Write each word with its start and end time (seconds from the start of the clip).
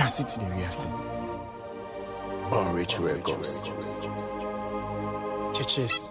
Trust 0.00 0.20
it 0.20 0.28
to 0.30 0.38
the 0.38 0.70
scene. 0.70 0.92
On 2.52 2.74
Rich 2.74 2.98
Records. 3.00 3.68
Churches. 5.52 6.08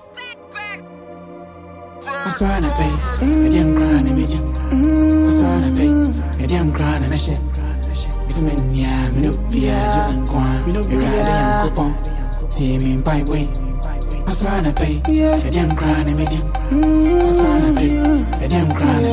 What's 1.97 2.39
wrong 2.39 2.61
with 2.61 2.77
me? 2.77 2.85
I 3.25 3.49
didn't 3.49 3.77
cry 3.79 3.89
in 3.97 4.13
me. 4.13 4.25
What's 5.23 5.37
wrong 5.37 5.57
with 5.65 5.79
me? 5.81 5.89
I 6.37 6.45
didn't 6.45 6.71
cry 6.71 6.97
in 6.97 7.01
me. 7.01 7.17
It's 7.17 8.41
me, 8.43 8.53
yeah, 8.77 9.09
me 9.09 9.21
no 9.23 9.31
fear, 9.49 9.73
you 9.73 10.21
don't 10.23 10.67
Me 10.67 10.73
no 10.73 10.83
fear, 10.83 11.01
I 11.01 11.33
am 11.57 11.69
coupon. 11.69 12.51
See 12.51 12.77
me 12.77 12.93
in 12.93 13.01
pipe 13.01 13.27
way. 13.29 13.49
What's 14.41 14.47
wrong 14.47 14.63
with 14.63 14.79
me? 14.79 15.25
I 15.27 15.49
didn't 15.49 15.75
cry 15.75 15.99
in 15.99 16.15
me. 16.15 16.23
What's 16.23 17.35
wrong 17.41 17.59
with 17.59 17.75
me? 17.75 17.99
I 18.39 18.47
didn't 18.47 18.71
cry 18.71 18.87
in 18.95 19.03
me. 19.03 19.11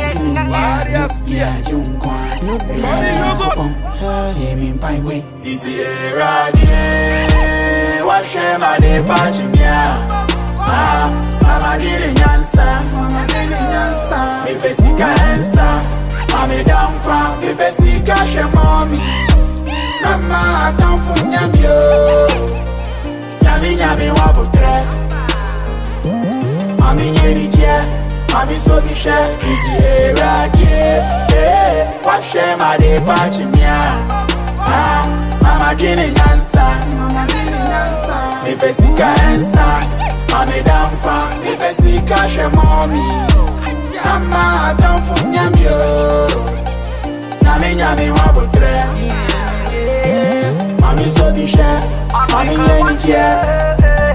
It's 0.00 0.16
me, 0.20 0.32
yeah, 0.32 0.80
me 0.86 0.92
no 0.96 1.04
fear, 1.12 1.52
you 1.68 1.84
don't 1.84 2.00
Me 2.40 2.48
no 2.48 2.56
fear, 2.56 2.80
I 2.80 3.12
am 3.12 3.36
coupon. 3.36 3.70
See 4.32 4.54
me 4.54 4.68
in 4.70 4.78
pipe 4.78 5.02
way. 5.04 5.20
It's 5.42 5.66
a 5.68 6.16
radio. 6.16 6.80
What 8.06 8.24
shame 8.24 8.62
I 8.62 8.78
did 8.80 9.04
patch 9.04 9.38
me 9.40 9.64
Ah, 10.64 11.12
mama 11.42 11.76
dili 11.76 12.08
nyansa. 12.16 12.80
Mipe 14.46 14.74
sika 14.74 15.08
ensa 15.28 15.80
Mami 16.32 16.64
dampa 16.64 17.36
Mipe 17.40 17.70
sika 17.72 18.16
she 18.26 18.42
mommy 18.54 18.98
Mama 20.02 20.66
atamfu 20.68 21.14
nyami 21.28 21.62
yo 21.62 22.55
Nyami 23.46 23.74
nyami 23.76 24.10
wabutre 24.10 24.80
Mami 26.80 27.10
nyeri 27.10 27.48
je 27.48 27.80
Mami 28.32 28.56
sobi 28.58 28.94
she. 28.94 29.14
Iti 29.40 29.84
era 29.84 30.48
kie 30.48 31.02
Eh, 31.36 31.86
washe 32.04 32.56
ma 32.60 32.76
de 32.76 33.00
pachi 33.00 33.44
Ah, 34.60 35.02
mama 35.42 35.74
dili 35.74 36.10
nyansa. 36.10 36.66
Mipe 38.44 38.72
sika 38.72 39.06
ensa. 39.30 39.80
Mami 40.32 40.60
dampa, 40.62 41.30
ibe 41.52 41.74
sika 41.74 42.28
she 42.28 42.42
mommy. 42.56 43.02
Ama 44.04 44.68
atamfu 44.68 45.26
nyami 45.28 45.62
yo 45.62 46.28
Nyami 47.42 47.74
nyami 47.74 48.10
wabutre 48.10 48.80
Mami 48.84 49.12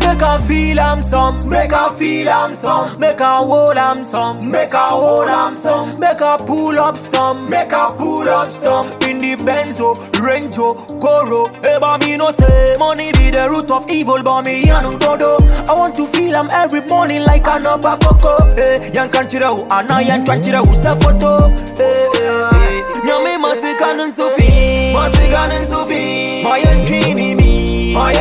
Make 0.02 0.22
her 0.22 0.40
feel 0.40 0.80
I'm 0.80 1.02
some, 1.04 1.40
make 1.50 1.72
her 1.72 1.90
feel 1.90 2.30
I'm 2.30 2.56
some, 2.56 2.98
make 3.00 3.20
her 3.20 3.38
hold 3.38 3.76
am 3.78 4.04
some, 4.04 4.40
make 4.50 4.72
her 4.72 4.88
hold 4.88 5.28
am 5.28 5.56
some, 5.56 5.90
make 6.00 6.20
her 6.22 6.38
pull 6.46 6.80
up 6.80 6.96
some, 6.96 7.40
make 7.50 7.72
her 7.72 7.88
pull 7.98 8.28
up 8.30 8.48
some. 8.48 8.86
In 9.10 9.18
the 9.20 9.36
Benzo, 9.44 9.92
Range, 10.24 10.56
Goro, 11.02 11.44
Eba 11.68 12.00
me 12.06 12.18
no 12.18 12.32
say 12.32 12.76
money 12.78 13.12
be 13.14 13.32
the 13.32 13.48
root 13.50 13.72
of 13.72 13.90
evil, 13.92 14.22
but 14.24 14.44
me 14.44 14.64
yanu 14.64 14.98
dodo. 15.00 15.38
I 15.68 15.74
want 15.74 15.96
to 15.96 16.06
feel 16.08 16.36
I'm 16.36 16.50
every 16.52 16.82
morning 16.88 17.24
like 17.24 17.48
an 17.48 17.66
upper 17.66 17.98
coco. 18.06 18.38
Eh, 18.56 18.92
yan 18.94 19.10
kanchira 19.10 19.50
hu 19.52 19.66
ana 19.72 20.02
yan 20.02 20.24
kanchira 20.26 20.60
hu 20.66 20.72
sa 20.74 20.96
photo. 20.96 21.50
Eh, 21.80 21.84
eh, 21.84 22.24
eh. 22.24 22.84
Nyame 23.04 23.38
masika 23.42 23.94
nun 23.98 24.12
sufi, 24.12 24.94
masika 24.94 25.48
nun 25.50 25.66
sufi. 25.66 26.44
Mayan 26.44 26.86
trini 26.86 27.21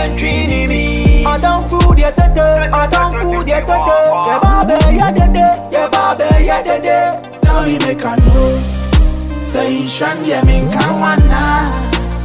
mi, 0.08 0.16
mayan 0.16 0.16
trini 0.16 0.68
mi. 0.68 1.24
Adam 1.26 1.64
food 1.64 1.98
yet 1.98 2.18
a 2.18 2.34
day, 2.34 2.70
Adam 2.72 3.12
food 3.20 3.48
yet 3.48 3.64
a 3.64 3.78
day. 3.86 4.06
Yeah, 4.26 4.64
babe, 4.64 4.96
yeah, 4.96 5.12
dede, 5.12 5.72
yeah, 5.72 5.88
babe, 6.18 6.46
yeah, 6.46 6.62
dede. 6.62 7.40
Tell 7.42 7.62
me 7.64 7.78
make 7.78 8.04
I 8.04 8.14
know 8.16 9.44
Say 9.44 9.74
you 9.82 9.88
shan 9.88 10.24
yeah 10.24 10.40
me 10.44 10.60
can 10.70 11.00
one 11.00 11.18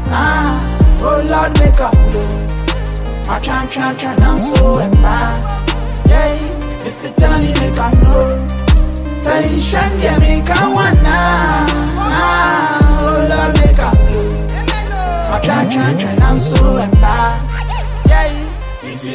Ah, 0.07 0.59
oh 1.01 1.23
Lord 1.27 1.59
make 1.59 1.81
up 1.81 1.93
blow 1.93 3.33
I 3.33 3.39
try 3.39 3.65
try 3.65 3.93
try 3.95 4.15
now 4.17 4.37
so 4.37 4.77
bad 5.01 6.07
Yeah. 6.07 6.37
Tell 7.17 7.39
me 7.39 7.47
make 7.59 7.77
I 7.79 7.89
know 8.03 9.17
Say 9.17 9.53
you 9.55 9.59
shan 9.59 9.99
yeah 9.99 10.17
me 10.19 10.41
can 10.45 10.71
one 10.73 12.04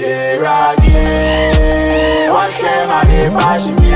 it's 0.03 0.33
the 0.33 0.39
radio 0.41 2.33
What 2.33 2.51
shame 2.53 2.91
I 2.91 3.05
did 3.11 3.33
pass 3.33 3.67
me 3.69 3.91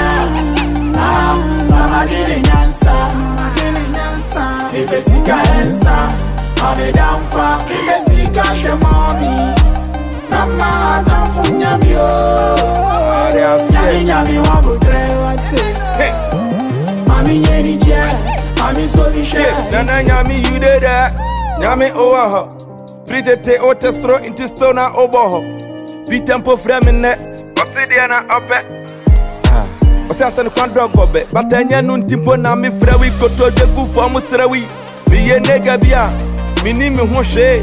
Ah, 0.96 1.36
mama 1.68 2.06
dili 2.06 2.40
nyansa 2.40 3.08
Ibe 4.74 5.02
sika 5.02 5.42
ensa 5.62 6.08
Mami 6.62 6.92
dampa 6.92 7.58
Ibe 7.70 7.98
sika 8.06 8.54
she 8.54 8.68
mommy 8.68 9.54
Mama 10.30 10.96
atamfu 10.96 11.52
nyami 11.52 11.90
yo 11.90 12.08
Nyami 13.34 14.04
nyami 14.04 14.38
wabutre 14.38 15.08
Mami 17.08 17.38
nyeni 17.38 17.76
je 17.76 17.96
Mami 18.58 18.84
Yeah, 19.34 19.70
Nana 19.70 20.02
Nyami, 20.02 20.36
you 20.36 20.58
did 20.58 20.82
that. 20.82 21.12
Nyami 21.60 21.90
Owaho. 21.90 22.48
Pretete 23.06 23.58
Otesro 23.60 24.24
into 24.24 24.44
Stona 24.44 24.90
Oboho. 24.94 25.73
Bi 26.08 26.20
tempo 26.20 26.56
frame 26.56 26.92
ne 26.92 27.12
Obsidian 27.60 28.08
na 28.10 28.18
ope 28.36 28.58
Ose 30.10 30.24
ase 30.24 30.42
ne 30.42 30.50
kwan 30.50 30.70
drogo 30.74 31.06
be 31.12 31.24
Bata 31.32 31.60
enye 31.60 31.82
nun 31.82 32.06
timpo 32.06 32.36
na 32.36 32.54
mi 32.56 32.70
frewi. 32.70 33.10
Koto 33.18 33.50
de 33.50 33.64
ku 33.74 33.84
fo 33.84 34.08
mu 34.08 34.20
srewi. 34.20 34.64
Mi 35.10 35.26
nega 35.40 35.78
bia. 35.78 36.08
Mi 36.64 36.72
ni 36.72 36.90
mi 36.90 37.02
hun 37.06 37.24
shee 37.24 37.58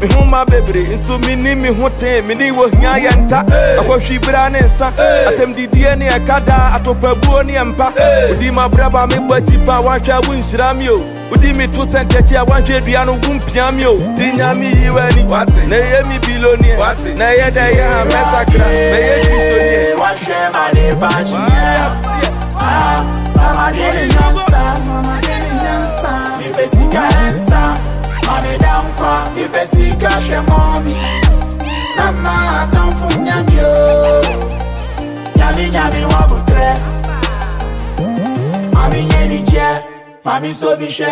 me 0.00 0.08
ho 0.14 0.24
ma 0.24 0.44
bebree 0.44 0.88
nso 0.96 1.18
menni 1.18 1.54
me 1.56 1.68
ho 1.68 1.88
tee 1.90 2.20
mene 2.26 2.50
wɔ 2.52 2.64
hia 2.80 2.92
yɛ 3.04 3.12
nta 3.22 3.44
akɔhwe 3.80 4.18
bera 4.24 4.48
ne 4.50 4.60
nsa 4.60 4.92
atamdidie 5.28 5.96
ne 5.98 6.06
ɛka 6.08 6.40
daa 6.46 6.72
atopabuo 6.76 7.42
ne 7.44 7.52
ɛmpa 7.54 7.92
wodi 8.28 8.50
ma 8.54 8.68
braba 8.68 9.06
mebɔ 9.06 9.34
akyi 9.36 9.58
pa 9.66 9.80
woahwɛ 9.82 10.10
a 10.12 10.20
wonhyira 10.26 10.74
me 10.78 10.88
o 10.88 10.96
wodi 11.30 11.52
me 11.56 11.66
to 11.66 11.80
sɛntɛkyi 11.80 12.36
a 12.40 12.44
woahwɛ 12.44 12.80
dua 12.84 13.04
no 13.04 13.12
wompia 13.14 13.72
me 13.76 13.86
o 13.86 13.94
nti 13.96 14.32
nyame 14.36 14.70
yi 14.80 14.88
w'ani 14.90 15.24
na 15.68 15.76
ɛyɛ 15.76 16.08
me 16.08 16.18
biloneɛ 16.18 16.76
na 17.18 17.24
ɛyɛ 17.26 17.50
dɛ 17.50 17.62
ɛyɛ 17.70 17.84
ha 17.92 18.04
mɛsakra 18.04 18.66
mɛyɛ 18.92 19.14
kristoniɛ 19.30 19.90
Mami 28.30 28.58
dampa 28.58 29.24
Ibe 29.36 29.66
sika 29.66 30.10
she 30.20 30.40
mommy 30.48 30.96
Mama 31.98 32.60
atamfu 32.62 33.20
nyami 33.20 33.56
yo 33.56 34.22
Nyami 35.36 35.70
nyami 35.70 36.04
wabutre 36.04 36.74
Mami 38.74 39.04
nyeni 39.04 39.42
je 39.42 39.68
Mami 40.24 40.54
sobi 40.54 40.90
she 40.90 41.06